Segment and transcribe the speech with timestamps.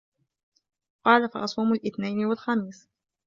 [1.05, 2.87] قَالَ فَأَصُومُ الِاثْنَيْنِ وَالْخَمِيسَ